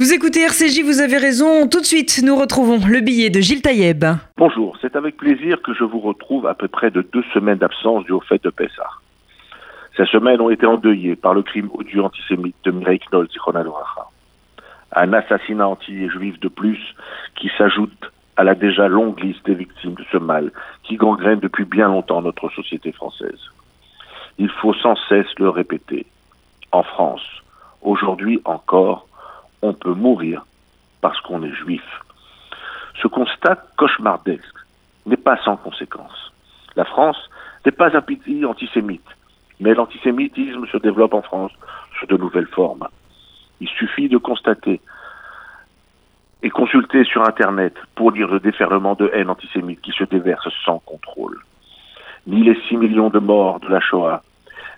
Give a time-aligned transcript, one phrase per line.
[0.00, 1.68] Vous écoutez RCJ, vous avez raison.
[1.68, 4.02] Tout de suite, nous retrouvons le billet de Gilles Taïeb.
[4.38, 8.04] Bonjour, c'est avec plaisir que je vous retrouve à peu près de deux semaines d'absence
[8.04, 8.88] du haut fait de Pessah.
[9.98, 13.28] Ces semaines ont été endeuillées par le crime odieux antisémite de Mireille Knoll,
[14.96, 16.80] Un assassinat anti-juif de plus
[17.36, 20.50] qui s'ajoute à la déjà longue liste des victimes de ce mal
[20.82, 23.50] qui gangrène depuis bien longtemps notre société française.
[24.38, 26.06] Il faut sans cesse le répéter.
[26.72, 27.42] En France,
[27.82, 29.06] aujourd'hui encore,
[29.62, 30.44] on peut mourir
[31.00, 31.84] parce qu'on est juif.
[33.00, 34.56] Ce constat cauchemardesque
[35.06, 36.32] n'est pas sans conséquence.
[36.76, 37.30] La France
[37.64, 39.08] n'est pas un pays antisémite,
[39.58, 41.52] mais l'antisémitisme se développe en France
[41.98, 42.88] sous de nouvelles formes.
[43.60, 44.80] Il suffit de constater
[46.42, 50.78] et consulter sur Internet pour lire le déferlement de haine antisémite qui se déverse sans
[50.80, 51.38] contrôle.
[52.26, 54.22] Ni les 6 millions de morts de la Shoah,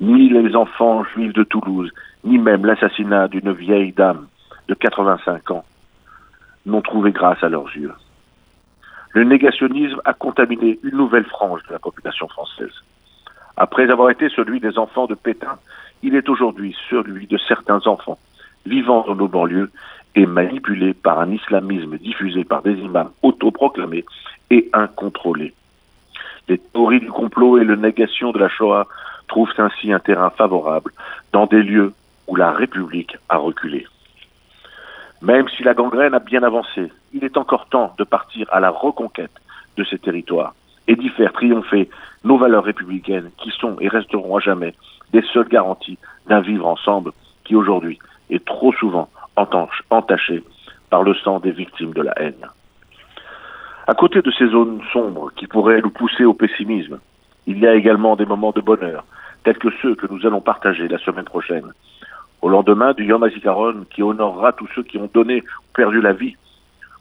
[0.00, 1.90] ni les enfants juifs de Toulouse,
[2.24, 4.26] ni même l'assassinat d'une vieille dame
[4.68, 5.64] de 85 ans
[6.64, 7.92] n'ont trouvé grâce à leurs yeux.
[9.10, 12.72] Le négationnisme a contaminé une nouvelle frange de la population française.
[13.56, 15.58] Après avoir été celui des enfants de Pétain,
[16.02, 18.18] il est aujourd'hui celui de certains enfants
[18.66, 19.70] vivant dans nos banlieues
[20.14, 24.04] et manipulés par un islamisme diffusé par des imams autoproclamés
[24.50, 25.54] et incontrôlés.
[26.48, 28.86] Les théories du complot et le négation de la Shoah
[29.28, 30.92] trouvent ainsi un terrain favorable
[31.32, 31.92] dans des lieux
[32.26, 33.86] où la République a reculé.
[35.22, 38.70] Même si la gangrène a bien avancé, il est encore temps de partir à la
[38.70, 39.32] reconquête
[39.76, 40.54] de ces territoires
[40.88, 41.88] et d'y faire triompher
[42.24, 44.74] nos valeurs républicaines qui sont et resteront à jamais
[45.12, 47.12] des seules garanties d'un vivre ensemble
[47.44, 47.98] qui aujourd'hui
[48.30, 49.08] est trop souvent
[49.90, 50.42] entaché
[50.90, 52.46] par le sang des victimes de la haine.
[53.86, 56.98] À côté de ces zones sombres qui pourraient nous pousser au pessimisme,
[57.46, 59.04] il y a également des moments de bonheur,
[59.44, 61.72] tels que ceux que nous allons partager la semaine prochaine,
[62.42, 66.12] au lendemain du Yom HaZikaron qui honorera tous ceux qui ont donné ou perdu la
[66.12, 66.36] vie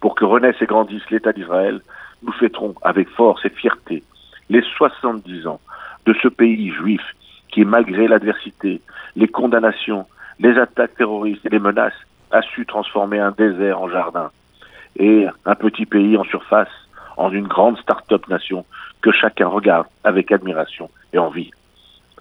[0.00, 1.80] pour que renaisse et grandisse l'État d'Israël,
[2.22, 4.02] nous fêterons avec force et fierté
[4.50, 5.60] les 70 ans
[6.06, 7.02] de ce pays juif
[7.48, 8.80] qui, malgré l'adversité,
[9.16, 10.06] les condamnations,
[10.40, 11.92] les attaques terroristes et les menaces,
[12.32, 14.30] a su transformer un désert en jardin
[14.96, 16.68] et un petit pays en surface
[17.16, 18.64] en une grande start-up nation
[19.02, 21.50] que chacun regarde avec admiration et envie.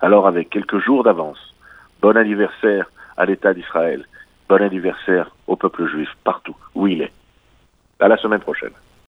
[0.00, 1.54] Alors avec quelques jours d'avance,
[2.00, 4.06] bon anniversaire à l'État d'Israël.
[4.48, 7.12] Bon anniversaire au peuple juif partout où il est.
[8.00, 8.72] À la semaine prochaine.